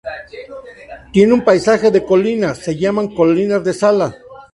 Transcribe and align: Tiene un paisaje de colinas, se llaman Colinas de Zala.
Tiene 1.13 1.31
un 1.31 1.45
paisaje 1.45 1.91
de 1.91 2.03
colinas, 2.03 2.57
se 2.57 2.75
llaman 2.75 3.13
Colinas 3.13 3.63
de 3.63 3.71
Zala. 3.71 4.15